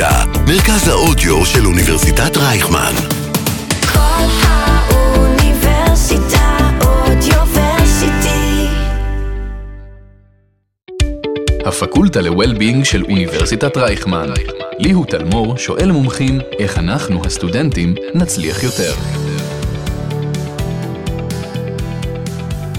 [0.00, 2.92] אוניברסיטה, מרכז האודיו של אוניברסיטת רייכמן.
[3.92, 5.58] כל האוניברסיטה
[6.84, 8.66] אודיוורסיטי.
[11.66, 14.28] הפקולטה ל-Well-being של אוניברסיטת רייכמן.
[14.78, 18.92] ליהו תלמור שואל מומחים איך אנחנו, הסטודנטים, נצליח יותר.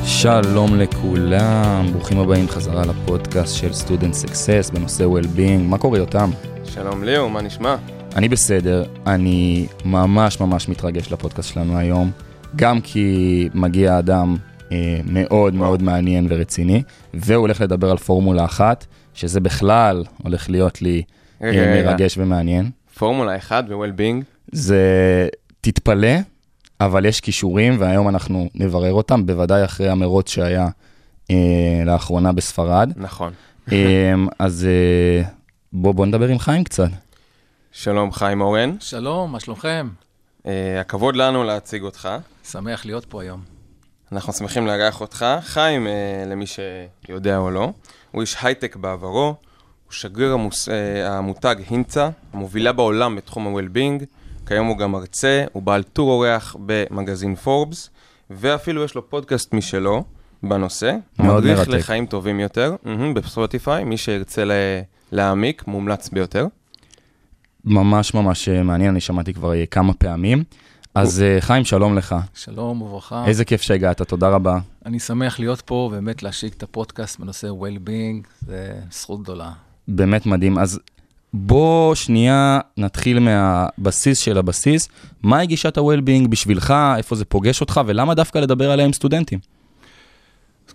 [0.06, 5.62] שלום לכולם, ברוכים הבאים חזרה לפודקאסט של סטודנט סקסס בנושא well-being.
[5.62, 6.32] מה קורה יותם?
[6.74, 7.76] שלום ליאו, מה נשמע?
[8.16, 12.12] אני בסדר, אני ממש ממש מתרגש לפודקאסט שלנו היום,
[12.56, 14.38] גם כי מגיע אדם
[14.72, 20.82] אה, מאוד מאוד מעניין ורציני, והוא הולך לדבר על פורמולה אחת, שזה בכלל הולך להיות
[20.82, 21.02] לי
[21.44, 21.90] אה, רגע, רגע.
[21.92, 22.70] מרגש ומעניין.
[22.98, 24.24] פורמולה 1 ו-well-being.
[24.52, 24.84] זה,
[25.62, 26.16] תתפלא,
[26.82, 30.68] אבל יש כישורים, והיום אנחנו נברר אותם, בוודאי אחרי המרוץ שהיה
[31.32, 31.36] אה,
[31.86, 32.92] לאחרונה בספרד.
[32.96, 33.34] נכון.
[33.72, 35.30] אה, אז אה,
[35.74, 36.90] בוא, בוא נדבר עם חיים קצת.
[37.72, 39.90] שלום חיים אורן, שלום, מה שלומכם?
[40.46, 42.10] אה, הכבוד לנו להציג אותך.
[42.52, 43.42] שמח להיות פה היום.
[44.12, 45.26] אנחנו שמחים לארח אותך.
[45.42, 45.92] חיים, אה,
[46.28, 47.72] למי שיודע או לא,
[48.12, 49.36] הוא איש הייטק בעברו, הוא
[49.92, 54.06] שגריר המוס, אה, המותג הינצה, המובילה בעולם בתחום ה-well-being.
[54.48, 57.90] כיום הוא גם מרצה, הוא בעל טור אורח במגזין פורבס,
[58.30, 60.04] ואפילו יש לו פודקאסט משלו
[60.44, 60.96] בנושא.
[61.20, 61.72] מאוד מדריך מרתק.
[61.72, 64.82] לחיים טובים יותר, מהמם, בספוטיפיי, מי שירצה לה-
[65.12, 66.48] להעמיק, מומלץ ביותר.
[67.66, 70.44] ממש ממש אה, מעניין, אני שמעתי כבר אה, כמה פעמים.
[70.96, 72.16] אז אה, חיים, שלום לך.
[72.34, 73.26] שלום וברכה.
[73.28, 74.60] איזה כיף שהגעת, תודה רבה.
[74.86, 79.52] אני שמח להיות פה, באמת להשיק את הפודקאסט בנושא well-being, זה זכות גדולה.
[79.88, 80.58] באמת מדהים.
[80.58, 80.80] אז
[81.34, 84.90] בוא שנייה נתחיל מהבסיס של הבסיס.
[85.24, 89.40] מהי גישת ה-well-being בשבילך, איפה זה פוגש אותך, ולמה דווקא לדבר עליה עם סטודנטים?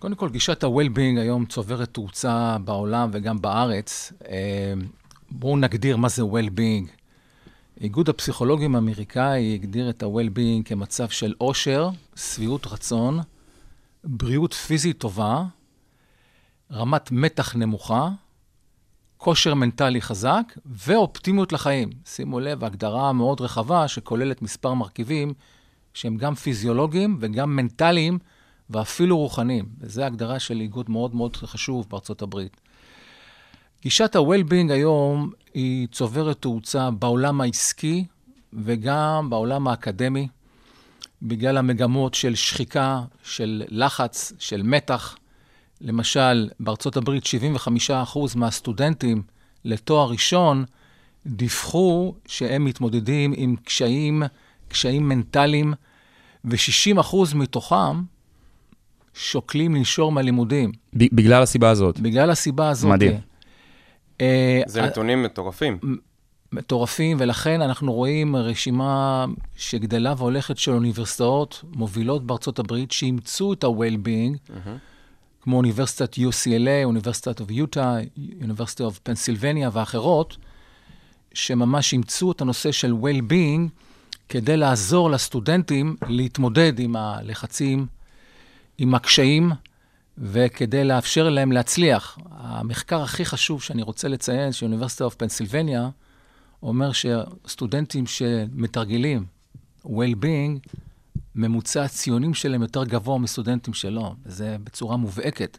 [0.06, 4.12] קודם כל, גישת ה-well-being היום צוברת תאוצה בעולם וגם בארץ.
[4.28, 4.74] אה,
[5.30, 6.88] בואו נגדיר מה זה well-being.
[7.80, 13.20] איגוד הפסיכולוגים האמריקאי הגדיר את ה-well-being כמצב של עושר, שביעות רצון,
[14.04, 15.44] בריאות פיזית טובה,
[16.72, 18.08] רמת מתח נמוכה,
[19.16, 21.90] כושר מנטלי חזק ואופטימיות לחיים.
[22.04, 25.34] שימו לב, הגדרה מאוד רחבה שכוללת מספר מרכיבים
[25.94, 28.18] שהם גם פיזיולוגיים וגם מנטליים
[28.70, 29.64] ואפילו רוחניים.
[29.80, 32.60] וזו הגדרה של איגוד מאוד מאוד חשוב בארצות הברית.
[33.82, 38.04] גישת ה-well-being היום היא צוברת תאוצה בעולם העסקי
[38.52, 40.28] וגם בעולם האקדמי,
[41.22, 45.16] בגלל המגמות של שחיקה, של לחץ, של מתח.
[45.80, 47.28] למשל, בארצות הברית 75%
[48.36, 49.22] מהסטודנטים
[49.64, 50.64] לתואר ראשון
[51.26, 54.22] דיווחו שהם מתמודדים עם קשיים,
[54.68, 55.74] קשיים מנטליים,
[56.44, 58.02] ו-60% מתוכם
[59.16, 60.72] שוקלים לנשור מהלימודים.
[60.96, 62.00] ב- בגלל הסיבה הזאת.
[62.00, 62.90] בגלל הסיבה הזאת.
[62.90, 63.18] מדהים.
[64.20, 65.78] אה, זה אה, נתונים מטורפים.
[66.52, 69.24] מטורפים, ולכן אנחנו רואים רשימה
[69.56, 74.52] שגדלה והולכת של אוניברסיטאות מובילות בארצות הברית, שאימצו את ה-well-being,
[75.40, 80.36] כמו אוניברסיטת UCLA, אוניברסיטת of Utah, אוניברסיטת of פנסילבניה ואחרות,
[81.34, 83.68] שממש אימצו את הנושא של well-being
[84.28, 87.86] כדי לעזור לסטודנטים להתמודד עם הלחצים,
[88.78, 89.52] עם הקשיים,
[90.18, 92.18] וכדי לאפשר להם להצליח.
[92.30, 95.88] המחקר הכי חשוב שאני רוצה לציין, של אוניברסיטה אוף פנסילבניה,
[96.62, 99.24] אומר שסטודנטים שמתרגלים
[99.84, 100.68] well-being,
[101.34, 105.58] ממוצע הציונים שלהם יותר גבוה מסטודנטים שלא, וזה בצורה מובהקת.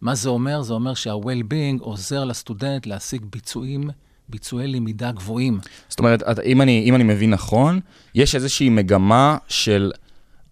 [0.00, 0.62] מה זה אומר?
[0.62, 3.90] זה אומר שה-well-being עוזר לסטודנט להשיג ביצועים,
[4.28, 5.60] ביצועי למידה גבוהים.
[5.88, 7.80] זאת אומרת, אם אני, אם אני מבין נכון,
[8.14, 9.92] יש איזושהי מגמה של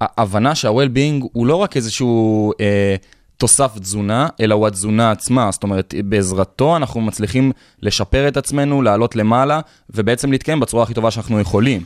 [0.01, 2.97] הבנה שה-well-being הוא לא רק איזשהו אה,
[3.37, 5.51] תוסף תזונה, אלא הוא התזונה עצמה.
[5.53, 9.61] זאת אומרת, בעזרתו אנחנו מצליחים לשפר את עצמנו, לעלות למעלה,
[9.91, 11.85] ובעצם להתקיים בצורה הכי טובה שאנחנו יכולים.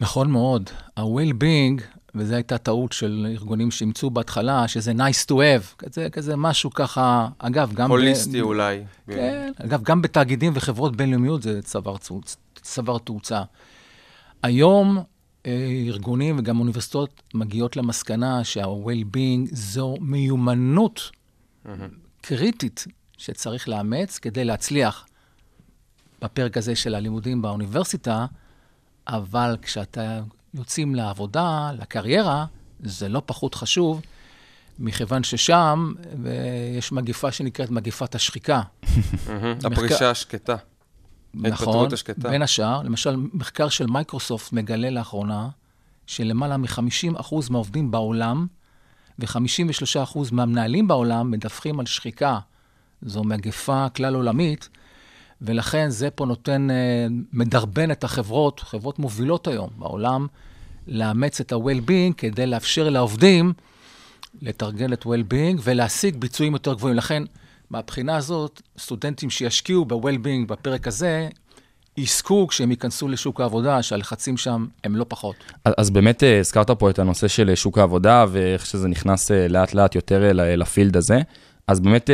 [0.00, 0.70] נכון מאוד.
[0.96, 1.82] ה-well-being,
[2.14, 7.28] וזו הייתה טעות של ארגונים שאימצו בהתחלה, שזה nice to have, כזה, כזה משהו ככה,
[7.38, 7.88] אגב, גם...
[7.88, 8.82] ב- הוליסטי אולי.
[9.10, 11.96] כן, אגב, גם בתאגידים וחברות בינלאומיות זה צבר,
[12.62, 13.42] צבר תאוצה.
[14.42, 14.98] היום
[15.88, 21.10] ארגונים וגם אוניברסיטאות מגיעות למסקנה שה-well-being זו מיומנות
[22.20, 22.86] קריטית
[23.18, 25.06] שצריך לאמץ כדי להצליח
[26.22, 28.26] בפרק הזה של הלימודים באוניברסיטה,
[29.08, 30.20] אבל כשאתה
[30.54, 32.46] יוצאים לעבודה, לקריירה,
[32.80, 34.02] זה לא פחות חשוב,
[34.78, 35.92] מכיוון ששם
[36.26, 36.32] אה,
[36.78, 38.62] יש מגיפה שנקראת מגיפת השחיקה.
[39.64, 40.56] הפרישה השקטה.
[41.34, 42.28] נכון, השקטה.
[42.28, 45.48] בין השאר, למשל, מחקר של מייקרוסופט מגלה לאחרונה
[46.06, 48.46] שלמעלה מ-50% מהעובדים בעולם
[49.18, 52.38] ו-53% מהמנהלים בעולם מדווחים על שחיקה.
[53.02, 54.68] זו מגפה כלל עולמית,
[55.42, 60.26] ולכן זה פה נותן, אה, מדרבן את החברות, חברות מובילות היום בעולם,
[60.86, 63.52] לאמץ את ה-well-being כדי לאפשר לעובדים
[64.42, 66.96] לתרגל את well-being ולהשיג ביצועים יותר גבוהים.
[66.96, 67.22] לכן,
[67.70, 71.28] מהבחינה הזאת, סטודנטים שישקיעו ב-well-being בפרק הזה,
[71.98, 75.34] יזכו כשהם ייכנסו לשוק העבודה, שהלחצים שם הם לא פחות.
[75.64, 79.30] אז- אז באמת אה, הזכרת פה את הנושא של אה, שוק העבודה, ואיך שזה נכנס
[79.30, 81.20] לאט לאט יותר אה, ל- לפילד הזה.
[81.66, 82.10] אז באמת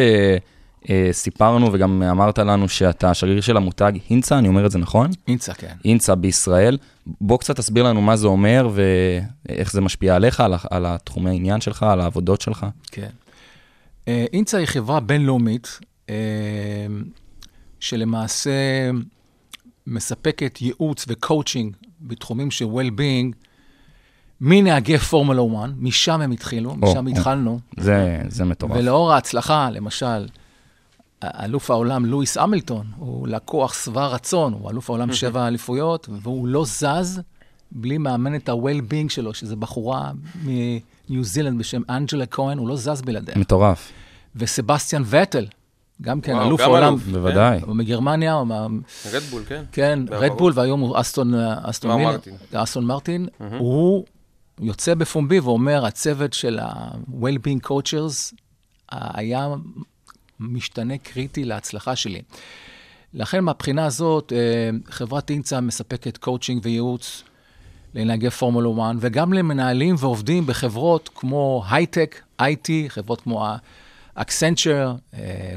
[1.13, 5.11] סיפרנו וגם אמרת לנו שאתה שגריר של המותג הינצה, אני אומר את זה נכון?
[5.29, 5.75] אינצה, כן.
[5.85, 6.79] הינצה בישראל.
[7.21, 11.61] בוא קצת תסביר לנו מה זה אומר ואיך זה משפיע עליך, על, על התחומי העניין
[11.61, 12.67] שלך, על העבודות שלך.
[12.93, 13.09] כן.
[14.09, 15.79] אה, אינצה היא חברה בינלאומית,
[16.11, 16.15] אה,
[17.81, 18.51] שלמעשה
[19.87, 23.35] מספקת ייעוץ וקואוצ'ינג בתחומים של well-being,
[24.41, 27.07] מנהגי פורמולה 1, משם הם התחילו, משם.
[27.07, 27.61] התחלנו.
[27.77, 28.73] זה, זה מטורף.
[28.77, 30.27] ולאור ההצלחה, למשל,
[31.25, 36.65] אלוף העולם לואיס המילטון, הוא לקוח שבע רצון, הוא אלוף העולם שבע אליפויות, והוא לא
[36.65, 37.21] זז
[37.73, 40.11] בלי מאמנת ה-well-being שלו, שזו בחורה
[41.13, 43.35] מניו זילנד בשם אנג'לה כהן, הוא לא זז בלעדיה.
[43.39, 43.93] מטורף,
[44.37, 45.47] וסבסטיאן וטל,
[46.03, 47.03] גם כן, וואו, אלוף גם העולם, אלוף.
[47.03, 47.61] בוודאי.
[47.67, 48.67] הוא מגרמניה, הוא מה-
[49.13, 49.65] רדבול, כן.
[49.73, 49.99] כן.
[50.11, 52.35] רדבול, והיום הוא אסטון, אסטון מר מיל- מרטין.
[52.53, 53.29] אסטון מרטין,
[53.59, 54.05] הוא
[54.61, 58.35] יוצא בפומבי ואומר, הצוות של ה-well-being coaches
[58.91, 59.49] היה
[60.41, 62.23] משתנה קריטי להצלחה שלי.
[63.15, 64.39] לכן מהבחינה הזאת, אה,
[64.91, 67.23] חברת Hintsa מספקת קואוצ'ינג וייעוץ
[67.95, 73.47] לנהגי פורמולה 1, וגם למנהלים ועובדים בחברות כמו הייטק, IT, חברות כמו
[74.15, 74.95] Accenture,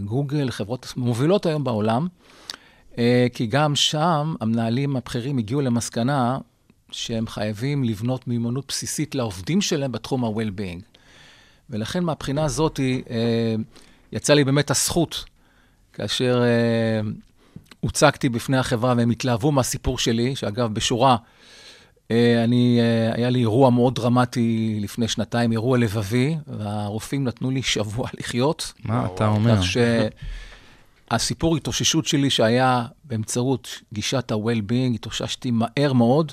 [0.04, 2.08] גוגל, חברות מובילות היום בעולם,
[2.98, 6.38] אה, כי גם שם המנהלים הבכירים הגיעו למסקנה
[6.92, 10.82] שהם חייבים לבנות מיומנות בסיסית לעובדים שלהם בתחום ה-well-being.
[11.70, 12.80] ולכן מהבחינה הזאת
[13.10, 13.56] אה,
[14.12, 15.26] יצא לי באמת הזכות,
[15.94, 17.10] כאשר אה,
[17.80, 21.35] הוצגתי בפני החברה והם התלהבו מהסיפור שלי, שאגב, בשורה, אה,
[22.12, 28.08] אני, אה, היה לי אירוע מאוד דרמטי לפני שנתיים, אירוע לבבי, והרופאים נתנו לי שבוע
[28.20, 28.74] לחיות.
[28.84, 29.58] מה אתה אומר?
[29.58, 29.64] כך
[31.12, 36.32] שהסיפור התאוששות שלי שהיה באמצעות גישת ה-well-being, התאוששתי מהר מאוד,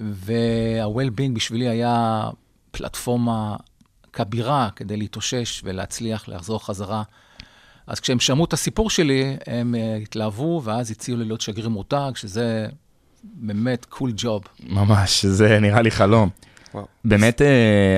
[0.00, 2.28] וה-well-being בשבילי היה
[2.70, 3.56] פלטפורמה
[4.12, 7.02] כבירה כדי להתאושש ולהצליח לחזור חזרה.
[7.86, 12.10] אז כשהם שמעו את הסיפור שלי, הם uh, התלהבו, ואז הציעו לי להיות שגריר מותג,
[12.14, 12.68] שזה
[13.34, 14.42] באמת קול ג'וב.
[14.68, 16.28] ממש, זה נראה לי חלום.
[16.74, 16.86] וואו.
[17.04, 17.46] באמת, אה,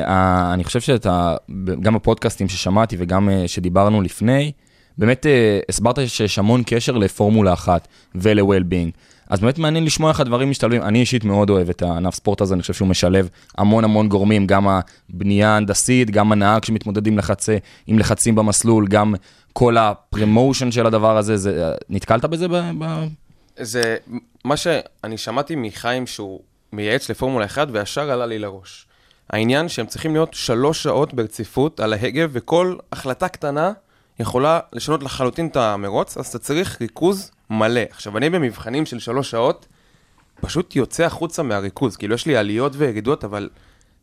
[0.08, 1.36] אה, אני חושב שאתה,
[1.80, 4.52] גם בפודקאסטים ששמעתי וגם אה, שדיברנו לפני,
[4.98, 8.90] באמת אה, הסברת שיש המון קשר לפורמולה אחת ול-well-being.
[9.30, 10.82] אז באמת מעניין לשמוע איך הדברים משתלבים.
[10.82, 13.28] אני אישית מאוד אוהב את הענף ספורט הזה, אני חושב שהוא משלב
[13.58, 19.14] המון המון גורמים, גם הבנייה ההנדסית, גם הנהג שמתמודד עם, לחצי, עם לחצים במסלול, גם
[19.52, 21.36] כל הפרמושן של הדבר הזה.
[21.36, 22.54] זה, נתקלת בזה ב...
[22.78, 23.06] ב...
[23.60, 23.96] זה
[24.44, 26.40] מה שאני שמעתי מחיים שהוא
[26.72, 28.86] מייעץ לפורמולה 1 וישר עלה לי לראש.
[29.30, 33.72] העניין שהם צריכים להיות שלוש שעות ברציפות על ההגה וכל החלטה קטנה
[34.20, 37.80] יכולה לשנות לחלוטין את המרוץ, אז אתה צריך ריכוז מלא.
[37.90, 39.66] עכשיו, אני במבחנים של שלוש שעות
[40.40, 41.96] פשוט יוצא החוצה מהריכוז.
[41.96, 43.48] כאילו, יש לי עליות וירידות, אבל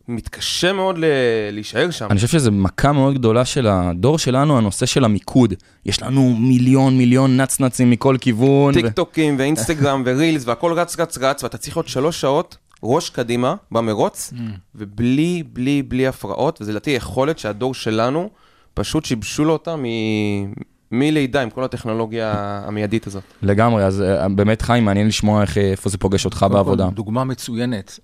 [0.08, 1.04] מתקשה מאוד ל-
[1.52, 2.08] להישאר שם.
[2.10, 5.54] אני חושב שזו מכה מאוד גדולה של הדור שלנו, הנושא של המיקוד.
[5.86, 8.72] יש לנו מיליון מיליון נצנצים מכל כיוון.
[8.72, 13.10] ו- טיק טוקים ואינסטגרם ורילס והכל רץ רץ רץ ואתה צריך להיות שלוש שעות ראש
[13.10, 14.34] קדימה במרוץ
[14.76, 18.30] ובלי בלי בלי הפרעות וזה לדעתי יכולת שהדור שלנו
[18.74, 20.54] פשוט שיבשו לו אותה מ-
[20.92, 22.34] מלידה עם כל הטכנולוגיה
[22.68, 23.24] המיידית הזאת.
[23.42, 26.90] לגמרי, אז אה, באמת חיים, מעניין לשמוע איך, אה, איפה זה פוגש אותך בעבודה.
[26.94, 28.00] דוגמה מצוינת.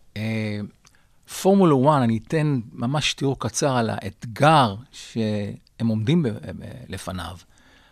[1.41, 6.37] פורמולה 1, אני אתן ממש תיאור קצר על האתגר שהם עומדים ב- ב-
[6.89, 7.37] לפניו.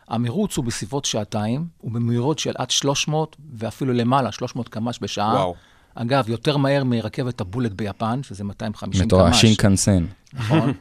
[0.07, 5.33] המרוץ הוא בסביבות שעתיים, הוא במהירות של עד 300 ואפילו למעלה, 300 קמ"ש בשעה.
[5.33, 5.55] וואו.
[5.95, 9.41] אגב, יותר מהר מרכבת הבולט ביפן, שזה 250 מטורף, קמ"ש.
[9.41, 10.05] שינקנסן.
[10.33, 10.73] נכון.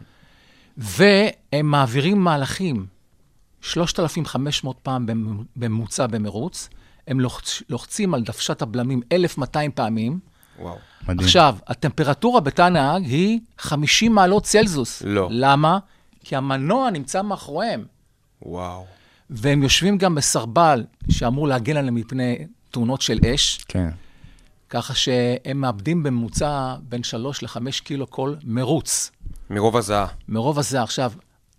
[0.76, 2.86] והם מעבירים מהלכים
[3.60, 6.68] 3,500 פעם במ- בממוצע במרוץ,
[7.06, 10.18] הם לוחצ, לוחצים על דוושת הבלמים 1,200 פעמים.
[10.58, 10.76] וואו.
[11.02, 11.20] מדהים.
[11.20, 15.02] עכשיו, הטמפרטורה בתא הנהג היא 50 מעלות צלזוס.
[15.06, 15.28] לא.
[15.30, 15.78] למה?
[16.24, 17.84] כי המנוע נמצא מאחוריהם,
[18.42, 18.86] וואו.
[19.30, 22.38] והם יושבים גם בסרבל שאמור להגן עליהם מפני
[22.70, 23.90] תאונות של אש, כן.
[24.70, 29.10] ככה שהם מאבדים בממוצע בין 3 ל-5 קילו כל מרוץ.
[29.50, 30.06] מרוב הזעה.
[30.28, 30.82] מרוב הזה.
[30.82, 31.12] עכשיו,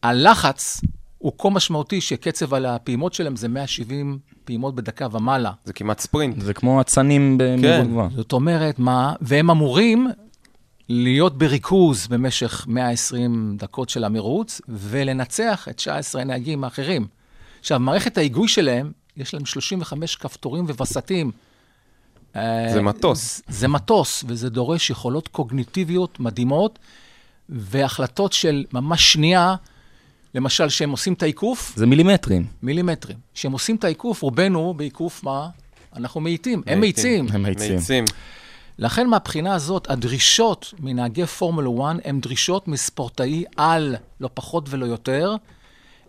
[0.04, 0.82] הלחץ
[1.20, 5.52] הוא כה משמעותי שקצב על הפעימות שלהם זה 170 פעימות בדקה ומעלה.
[5.66, 6.42] זה כמעט ספרינט.
[6.42, 7.88] זה כמו אצנים במהירות כן.
[7.88, 8.10] גבוהה.
[8.16, 9.14] זאת אומרת, מה?
[9.22, 10.08] והם אמורים
[10.90, 17.08] להיות בריכוז במשך 120 דקות של המרוץ, ולנצח את 19 הנהגים האחרים.
[17.60, 21.32] עכשיו, מערכת ההיגוי שלהם יש להם 35 כפתורים ווסתים.
[22.34, 23.42] זה מטוס.
[23.48, 26.80] זה מטוס, וזה דורש יכולות קוגניטיביות מדהימות,
[27.50, 29.56] והחלטות של ממש שנייה,
[30.36, 32.46] למשל, שהם עושים את העיקוף, זה מילימטרים.
[32.64, 33.18] מילימטרים.
[33.34, 35.50] כשהם עושים את העיקוף, רובנו בעיקוף מה?
[35.96, 37.28] אנחנו מאיטים, הם מאיצים.
[37.32, 38.06] הם מאיצים.
[38.78, 45.36] לכן מהבחינה הזאת, הדרישות מנהגי פורמולה 1 הן דרישות מספורטאי על, לא פחות ולא יותר.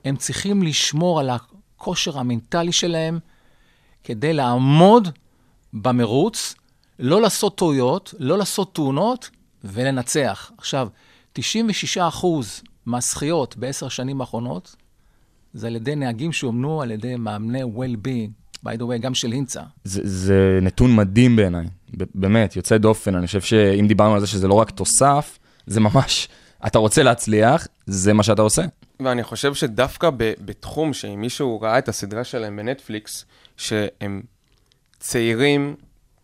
[0.04, 3.18] הם צריכים לשמור על הכושר המנטלי שלהם
[4.04, 5.08] כדי לעמוד
[5.72, 6.54] במרוץ,
[6.98, 9.30] לא לעשות טעויות, לא לעשות תאונות
[9.64, 10.52] ולנצח.
[10.58, 10.88] עכשיו,
[11.38, 11.42] 96%
[12.86, 14.76] מהזכיות בעשר השנים האחרונות
[15.54, 19.62] זה על ידי נהגים שאומנו על ידי מאמני well-being, by the way, גם של הינצה.
[19.84, 21.66] זה, זה נתון מדהים בעיניי,
[22.14, 23.14] באמת, יוצא דופן.
[23.14, 26.28] אני חושב שאם דיברנו על זה שזה לא רק תוסף, זה ממש,
[26.66, 28.62] אתה רוצה להצליח, זה מה שאתה עושה.
[29.00, 33.24] ואני חושב שדווקא ב- בתחום שאם מישהו ראה את הסדרה שלהם בנטפליקס,
[33.56, 34.22] שהם
[34.98, 35.76] צעירים,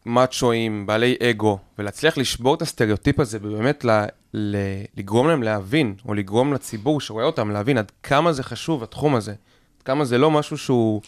[0.07, 6.15] מאצ'ואים, בעלי אגו, ולהצליח לשבור את הסטריאוטיפ הזה ובאמת ל- ל- לגרום להם להבין, או
[6.15, 10.31] לגרום לציבור שרואה אותם להבין עד כמה זה חשוב התחום הזה, עד כמה זה לא
[10.31, 11.01] משהו שהוא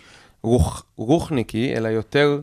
[0.42, 2.40] רוח, רוחניקי, אלא יותר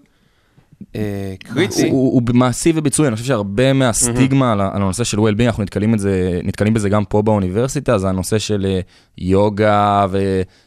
[1.39, 1.89] קריטי.
[1.89, 5.99] הוא, הוא מעשי וביצועי, אני חושב שהרבה מהסטיגמה על, הנושא של well-being, אנחנו נתקלים, את
[5.99, 8.79] זה, נתקלים בזה גם פה באוניברסיטה, זה הנושא של אה,
[9.17, 10.05] יוגה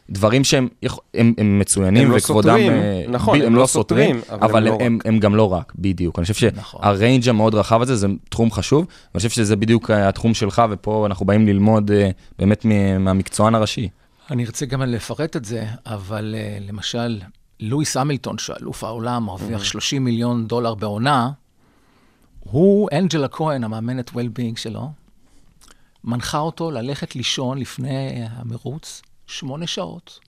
[0.09, 0.67] ודברים שהם
[1.13, 2.49] הם, הם מצוינים הם לא וכבודם...
[2.49, 5.35] סותרים, אה, נכון, ב- הם לא סותרים, אבל אבל הם הם, לא הם, הם גם
[5.35, 6.19] לא רק, בדיוק.
[6.19, 6.81] אני חושב נכון.
[6.83, 11.05] שהריינג' המאוד רחב הזה זה תחום חשוב, ואני חושב שזה בדיוק אה, התחום שלך, ופה
[11.05, 12.65] אנחנו באים ללמוד אה, באמת
[12.99, 13.89] מהמקצוען הראשי.
[14.31, 16.35] אני ארצה גם לפרט את זה, אבל
[16.67, 17.19] למשל,
[17.59, 21.31] לואיס המילטון, שאלוף העולם, מרוויח 30 מיליון דולר בעונה,
[22.39, 24.91] הוא, אנג'לה כהן, המאמנת well-being שלו,
[26.03, 30.19] מנחה אותו ללכת לישון לפני המרוץ שמונה שעות,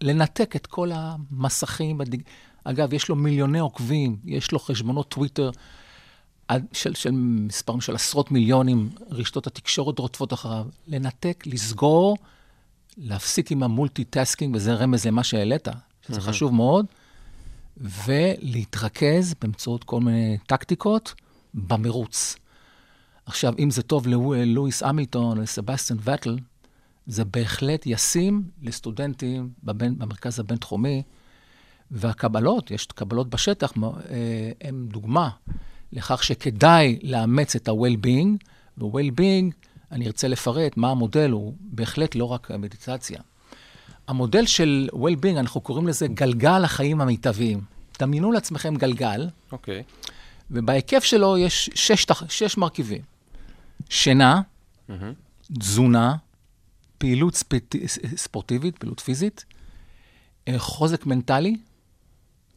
[0.00, 2.00] לנתק את כל המסכים.
[2.00, 2.22] הדיג...
[2.64, 5.50] אגב, יש לו מיליוני עוקבים, יש לו חשבונות טוויטר
[6.72, 10.66] של, של מספרים של עשרות מיליונים, רשתות התקשורת רודפות אחריו.
[10.86, 12.16] לנתק, לסגור,
[12.96, 15.68] להפסיק עם ה-multitasking, וזה רמז למה שהעלית,
[16.08, 16.86] שזה חשוב מאוד,
[17.76, 21.14] ולהתרכז באמצעות כל מיני טקטיקות
[21.54, 22.36] במרוץ.
[23.26, 26.38] עכשיו, אם זה טוב ללואיס המילטון או לסבסטיאן וטל,
[27.06, 31.02] זה בהחלט ישים לסטודנטים בבין, במרכז הבינתחומי,
[31.90, 35.30] והקבלות, יש קבלות בשטח, מ- אה, דוגמה
[35.92, 38.44] לכך שכדאי לאמץ את ה-well-being,
[38.78, 39.52] ו-well-being,
[39.92, 43.20] אני ארצה לפרט מה המודל, הוא בהחלט לא רק מדיטציה.
[44.08, 47.60] המודל של well-being, אנחנו קוראים לזה גלגל החיים המיטביים.
[47.98, 49.82] דמיינו לעצמכם גלגל, אוקיי.
[50.50, 53.02] ובהיקף שלו יש שש, שש מרכיבים.
[53.90, 54.40] שינה,
[55.58, 56.16] תזונה,
[56.98, 57.76] פעילות ספט...
[58.16, 59.44] ספורטיבית, פעילות פיזית,
[60.48, 61.56] אה, חוזק מנטלי,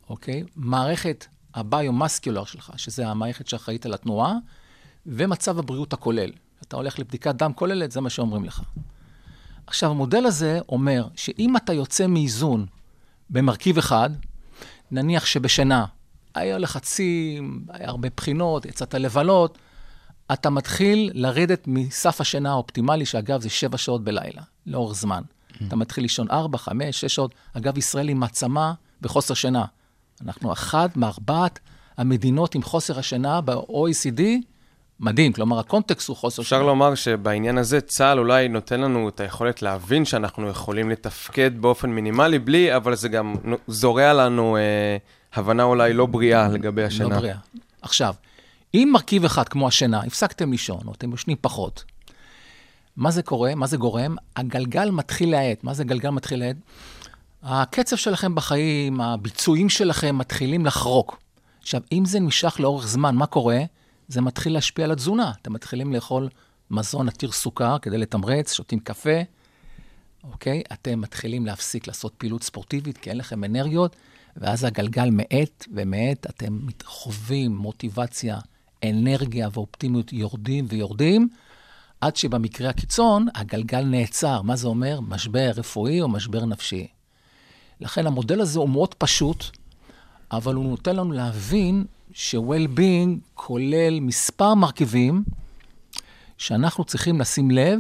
[0.10, 0.44] אוקיי?
[0.56, 4.34] מערכת הביומסקולר שלך, שזה המערכת שאחראית על התנועה,
[5.06, 6.32] ומצב הבריאות הכולל.
[6.62, 8.62] אתה הולך לבדיקת דם כוללת, זה מה שאומרים לך.
[9.72, 12.66] עכשיו, המודל הזה אומר שאם אתה יוצא מאיזון
[13.30, 14.10] במרכיב אחד,
[14.92, 15.86] נניח שבשינה
[16.36, 19.58] היה לחצים, היה הרבה בחינות, יצאת לבלות,
[20.34, 25.22] אתה מתחיל לרדת מסף השינה האופטימלי, שאגב, זה שבע שעות בלילה, לאורך זמן.
[25.68, 27.36] אתה מתחיל לישון ארבע, חמש, שש שעות.
[27.54, 29.66] אגב, ישראל היא מעצמה בחוסר שינה.
[30.22, 31.60] אנחנו אחת מארבעת
[31.98, 34.22] המדינות עם חוסר השינה ב-OECD,
[35.02, 36.68] מדהים, כלומר, הקונטקסט הוא חוסר אפשר שינה.
[36.68, 42.40] לומר שבעניין הזה צה"ל אולי נותן לנו את היכולת להבין שאנחנו יכולים לתפקד באופן מינימלי
[42.40, 43.36] בלי, אבל זה גם
[43.68, 44.98] זורע לנו אה,
[45.34, 47.10] הבנה אולי לא בריאה לגבי השינה.
[47.10, 47.38] לא בריאה.
[47.82, 48.14] עכשיו,
[48.74, 51.84] אם מרכיב אחד כמו השינה, הפסקתם לישון, או אתם ישנים פחות,
[52.98, 53.56] מה זה קורה?
[53.56, 54.16] מה זה גורם?
[54.36, 55.64] הגלגל מתחיל להאט.
[55.64, 56.56] מה זה גלגל מתחיל להאט?
[57.44, 61.20] הקצב שלכם בחיים, הביצועים שלכם מתחילים לחרוק.
[61.62, 63.60] עכשיו, אם זה נמשך לאורך זמן, מה קורה?
[64.12, 65.32] זה מתחיל להשפיע על התזונה.
[65.42, 66.30] אתם מתחילים לאכול
[66.72, 69.20] מזון עתיר סוכר כדי לתמרץ, שותים קפה,
[70.24, 70.64] אוקיי?
[70.74, 73.96] אתם מתחילים להפסיק לעשות פעילות ספורטיבית כי אין לכם אנרגיות,
[74.38, 78.40] ואז הגלגל מאט ומאט, אתם חווים מוטיבציה,
[78.86, 81.30] אנרגיה ואופטימיות יורדים ויורדים,
[82.02, 84.42] עד שבמקרה הקיצון, הגלגל נעצר.
[84.42, 85.00] מה זה אומר?
[85.02, 86.88] משבר רפואי או משבר נפשי.
[87.80, 89.46] לכן המודל הזה הוא מאוד פשוט,
[90.32, 95.24] אבל הוא נותן לנו להבין ש-well-being כולל מספר מרכיבים
[96.38, 97.80] שאנחנו צריכים לשים לב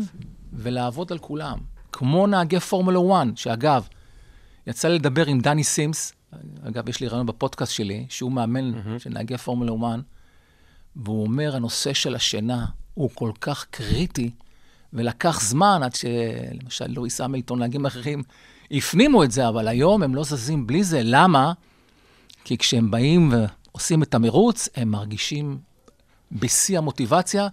[0.53, 1.57] ולעבוד על כולם.
[1.91, 3.87] כמו נהגי פורמולה 1, שאגב,
[4.67, 6.13] יצא לי לדבר עם דני סימס,
[6.63, 8.99] אגב, יש לי רעיון בפודקאסט שלי, שהוא מאמן mm-hmm.
[8.99, 9.99] של נהגי פורמולה 1,
[10.95, 14.31] והוא אומר, הנושא של השינה הוא כל כך קריטי,
[14.93, 18.23] ולקח זמן עד שלמשל לואיס המילטון, נהגים אחרים,
[18.71, 21.01] הפנימו את זה, אבל היום הם לא זזים בלי זה.
[21.03, 21.53] למה?
[22.43, 23.31] כי כשהם באים
[23.73, 25.57] ועושים את המרוץ, הם מרגישים
[26.31, 27.47] בשיא המוטיבציה,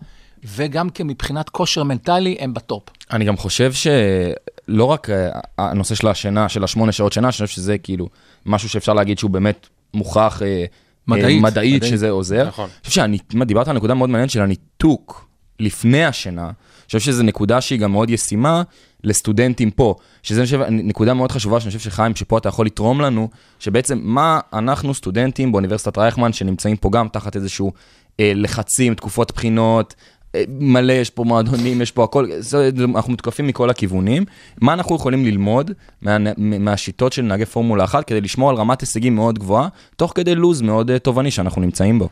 [0.45, 2.83] וגם כן מבחינת כושר מנטלי, הם בטופ.
[3.11, 7.47] אני גם חושב שלא רק אה, הנושא של השינה, של השמונה שעות שינה, אני חושב
[7.47, 8.09] שזה כאילו
[8.47, 10.65] משהו שאפשר להגיד שהוא באמת מוכח אה,
[11.09, 11.93] מדעית, אה, מדעית מדעית.
[11.93, 12.49] שזה עוזר.
[12.49, 12.71] נכון.
[12.99, 15.29] אני חושב שדיברת על נקודה מאוד מעניינת של הניתוק
[15.61, 16.45] לפני השינה.
[16.45, 18.63] אני חושב שזו נקודה שהיא גם מאוד ישימה
[19.05, 23.29] לסטודנטים פה, שזה חושב, נקודה מאוד חשובה שאני חושב שחיים, שפה אתה יכול לתרום לנו,
[23.59, 27.73] שבעצם מה אנחנו סטודנטים באוניברסיטת רייכמן, שנמצאים פה גם תחת איזשהו
[28.21, 29.95] אה, לחצים, תקופות בחינות,
[30.35, 34.25] אה, מלא, יש פה מועדונים, יש פה הכל, זה, אנחנו מותקפים מכל הכיוונים.
[34.61, 35.71] מה אנחנו יכולים ללמוד
[36.03, 40.35] מה, מהשיטות של נהגי פורמולה 1 כדי לשמור על רמת הישגים מאוד גבוהה, תוך כדי
[40.35, 42.09] לוז מאוד אה, תובעני שאנחנו נמצאים בו.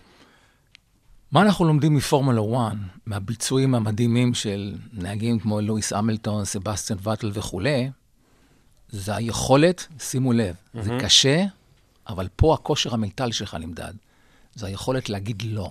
[1.37, 2.77] מה אנחנו לומדים מפורמולה 1,
[3.07, 7.91] מהביצועים המדהימים של נהגים כמו לואיס המילטון, סבסטיאן ואטל וכולי,
[8.89, 10.83] זה היכולת, שימו לב, mm-hmm.
[10.83, 11.45] זה קשה,
[12.09, 13.93] אבל פה הכושר המנטלי שלך נמדד.
[14.55, 15.71] זה היכולת להגיד לא.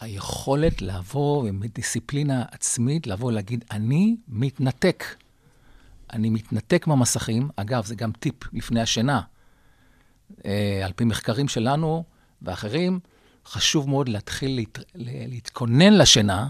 [0.00, 5.04] היכולת לבוא עם דיסציפלינה עצמית, לבוא ולהגיד, אני מתנתק.
[6.12, 7.48] אני מתנתק מהמסכים.
[7.56, 9.20] אגב, זה גם טיפ לפני השינה.
[10.44, 12.04] אה, על פי מחקרים שלנו
[12.42, 13.00] ואחרים,
[13.50, 14.78] חשוב מאוד להתחיל להת...
[15.28, 16.48] להתכונן לשינה,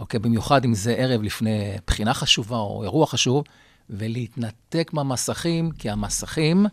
[0.00, 0.20] אוקיי?
[0.20, 3.44] במיוחד אם זה ערב לפני בחינה חשובה או אירוע חשוב,
[3.90, 6.66] ולהתנתק מהמסכים, כי המסכים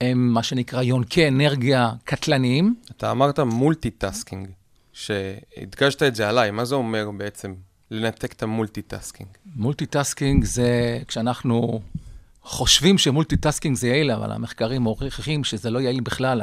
[0.00, 2.74] הם מה שנקרא יונקי אנרגיה קטלניים.
[2.96, 4.48] אתה אמרת multitasking,
[4.92, 7.54] שהדגשת את זה עליי, מה זה אומר בעצם
[7.90, 9.28] לנתק את ה-multitasking?
[9.56, 11.80] multitasking זה כשאנחנו
[12.42, 16.42] חושבים ש-multitasking זה יעיל, אבל המחקרים מוכיחים שזה לא יעיל בכלל.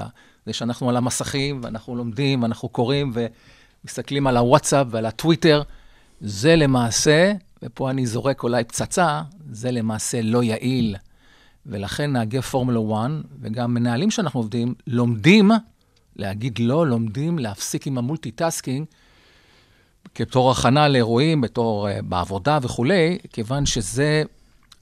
[0.50, 3.13] זה שאנחנו על המסכים, ואנחנו לומדים, ואנחנו קוראים,
[3.84, 5.62] ומסתכלים על הוואטסאפ ועל הטוויטר,
[6.22, 10.96] זה למעשה, ופה אני זורק אולי פצצה, זה למעשה לא יעיל.
[11.66, 15.51] ולכן נהגי פורמולה 1, וגם מנהלים שאנחנו עובדים, לומדים
[16.16, 18.85] להגיד לא, לומדים להפסיק עם ה-multitasking,
[20.16, 24.24] כתור הכנה לאירועים, בתור, אה, בעבודה וכולי, כיוון שזה,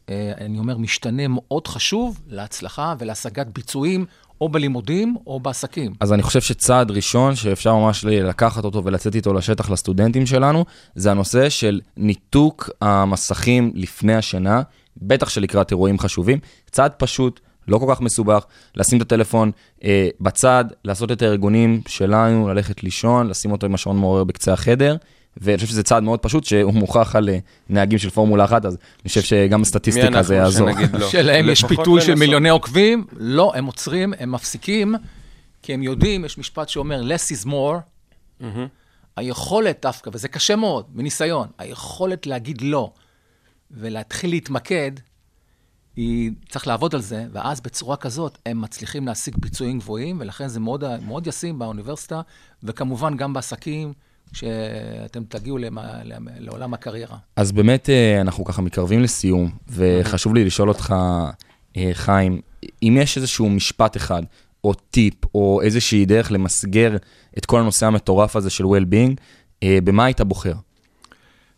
[0.05, 4.05] אה, אני אומר, משתנה מאוד חשוב להצלחה ולהשגת ביצועים,
[4.41, 5.93] או בלימודים או בעסקים.
[5.99, 11.11] אז אני חושב שצעד ראשון שאפשר ממש לקחת אותו ולצאת איתו לשטח לסטודנטים שלנו, זה
[11.11, 14.61] הנושא של ניתוק המסכים לפני השינה,
[14.97, 16.39] בטח שלקראת אירועים חשובים.
[16.71, 18.45] צעד פשוט, לא כל כך מסובך,
[18.75, 19.51] לשים את הטלפון
[19.83, 24.95] אה, בצד, לעשות את הארגונים שלנו, ללכת לישון, לשים אותו עם השעון מעורר בקצה החדר.
[25.41, 27.37] ואני חושב שזה צעד מאוד פשוט, שהוא מוכח על אה,
[27.69, 30.69] נהגים של פורמולה אחת, אז אני חושב שגם סטטיסטיקה זה יעזור.
[30.93, 31.09] לא?
[31.09, 32.19] שלהם יש לפחות פיתוי של לנסות.
[32.19, 34.95] מיליוני עוקבים, לא, הם עוצרים, הם מפסיקים,
[35.61, 38.43] כי הם יודעים, יש משפט שאומר, less is more.
[39.15, 42.91] היכולת דווקא, וזה קשה מאוד, מניסיון, היכולת להגיד לא
[43.71, 44.91] ולהתחיל להתמקד,
[45.95, 50.59] היא, צריך לעבוד על זה, ואז בצורה כזאת הם מצליחים להשיג ביצועים גבוהים, ולכן זה
[50.59, 52.21] מאוד, מאוד ישים באוניברסיטה,
[52.63, 53.93] וכמובן גם בעסקים,
[54.33, 55.81] שאתם תגיעו למה,
[56.39, 57.17] לעולם הקריירה.
[57.35, 60.95] אז באמת אה, אנחנו ככה מתקרבים לסיום, וחשוב לי לשאול אותך,
[61.77, 62.41] אה, חיים,
[62.83, 64.23] אם יש איזשהו משפט אחד,
[64.63, 66.97] או טיפ, או איזושהי דרך למסגר
[67.37, 69.15] את כל הנושא המטורף הזה של well-being,
[69.63, 70.53] אה, במה היית בוחר?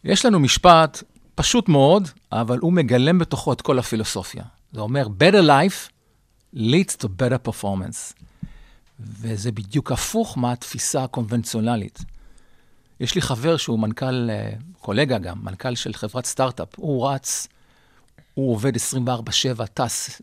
[0.03, 1.03] יש לנו משפט
[1.35, 4.43] פשוט מאוד, אבל הוא מגלם בתוכו את כל הפילוסופיה.
[4.71, 5.89] זה אומר, better life
[6.55, 8.13] leads to better performance.
[8.99, 11.99] וזה בדיוק הפוך מהתפיסה הקונבנציונלית.
[12.99, 16.67] יש לי חבר שהוא מנכ"ל, אה, קולגה גם, מנכ"ל של חברת סטארט-אפ.
[16.75, 17.47] הוא רץ,
[18.33, 20.21] הוא עובד 24/7, טס,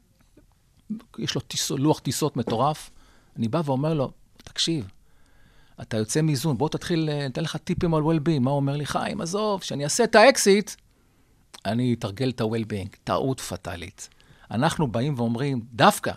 [1.19, 2.91] יש לו טיס, לוח טיסות מטורף.
[3.37, 4.89] אני בא ואומר לו, תקשיב,
[5.83, 8.41] אתה יוצא מאיזון, בוא תתחיל, אה, ניתן לך טיפים על well-being.
[8.41, 8.87] מה הוא אומר לי?
[8.87, 10.71] חיים, עזוב, כשאני אעשה את האקזיט,
[11.65, 12.97] אני אתרגל את ה-well-being.
[13.05, 14.09] טעות פטאלית.
[14.51, 16.13] אנחנו באים ואומרים, דווקא,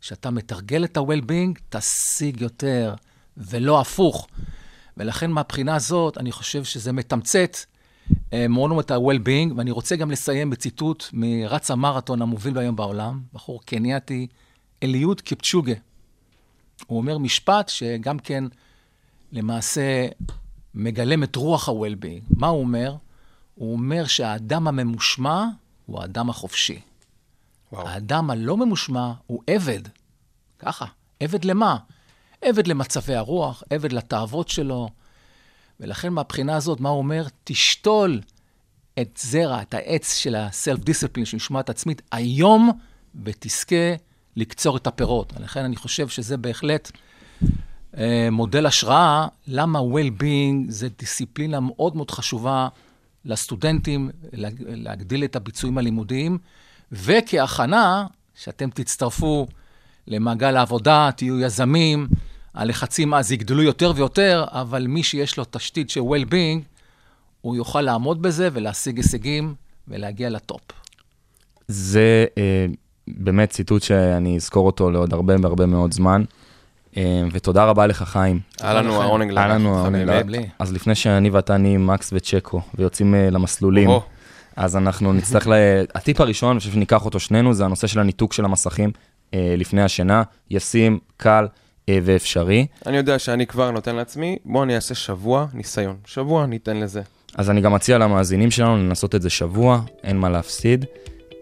[0.00, 2.94] כשאתה מתרגל את ה-well-being, תשיג יותר,
[3.36, 4.26] ולא הפוך.
[4.96, 7.56] ולכן מהבחינה הזאת, אני חושב שזה מתמצת
[8.32, 13.20] אה, מאוד מאוד את ה-well-being, ואני רוצה גם לסיים בציטוט מרץ המרתון המוביל היום בעולם,
[13.32, 14.26] בחור קנייתי,
[14.82, 15.74] אליוד קיפצ'וגה.
[16.86, 18.44] הוא אומר משפט שגם כן
[19.32, 20.06] למעשה
[20.74, 22.34] מגלם את רוח ה-well-being.
[22.36, 22.94] מה הוא אומר?
[23.54, 25.44] הוא אומר שהאדם הממושמע
[25.86, 26.80] הוא האדם החופשי.
[27.72, 27.88] וואו.
[27.88, 29.80] האדם הלא ממושמע הוא עבד.
[30.58, 30.86] ככה.
[31.20, 31.76] עבד למה?
[32.42, 34.88] עבד למצבי הרוח, עבד לתאוות שלו.
[35.80, 37.26] ולכן מהבחינה הזאת, מה הוא אומר?
[37.44, 38.20] תשתול
[39.00, 42.78] את זרע, את העץ של ה-self-discipline, של משמעת עצמית, היום,
[43.24, 43.94] ותזכה
[44.36, 45.32] לקצור את הפירות.
[45.40, 46.90] לכן אני חושב שזה בהחלט
[47.96, 52.68] אה, מודל השראה, למה well-being זה דיסציפלינה מאוד מאוד חשובה
[53.24, 56.38] לסטודנטים, להג- להגדיל את הביצועים הלימודיים,
[56.92, 59.46] וכהכנה, שאתם תצטרפו
[60.06, 62.08] למעגל העבודה, תהיו יזמים,
[62.56, 66.60] הלחצים אז יגדלו יותר ויותר, אבל מי שיש לו תשתית של well-being,
[67.40, 69.54] הוא יוכל לעמוד בזה ולהשיג הישגים
[69.88, 70.60] ולהגיע לטופ.
[71.68, 72.66] זה אה,
[73.08, 76.24] באמת ציטוט שאני אזכור אותו לעוד הרבה הרבה מאוד זמן.
[76.96, 78.40] אה, ותודה רבה לך, חיים.
[78.60, 79.02] היה לנו.
[79.02, 80.30] העונג היה לארח לנו העונג.
[80.30, 80.48] לי.
[80.58, 84.02] אז לפני שאני ואתה נהיים מקס וצ'קו ויוצאים אה, למסלולים, או.
[84.56, 85.52] אז אנחנו נצטרך ל...
[85.94, 88.90] הטיפ הראשון, אני חושב שניקח אותו שנינו, זה הנושא של הניתוק של המסכים
[89.34, 90.22] אה, לפני השינה.
[90.50, 91.46] ישים, קל
[91.90, 92.66] ואפשרי.
[92.86, 95.96] אני יודע שאני כבר נותן לעצמי, בוא אני אעשה שבוע ניסיון.
[96.06, 97.02] שבוע ניתן לזה.
[97.34, 100.84] אז אני גם מציע למאזינים שלנו לנסות את זה שבוע, אין מה להפסיד.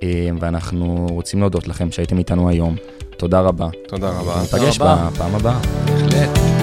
[0.02, 2.76] אה, ואנחנו רוצים להודות לכם שהייתם איתנו היום.
[3.16, 3.68] תודה רבה.
[3.88, 4.40] תודה רבה.
[4.40, 5.10] ניפגש רבה.
[5.12, 5.58] בפעם הבאה.
[5.86, 6.53] בהחלט.